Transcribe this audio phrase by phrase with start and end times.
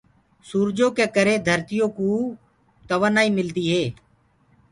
[0.47, 2.09] سوُرجو ڪي ڪري گر سي ڪوُ
[2.87, 3.83] توآبآئي ميدي هي۔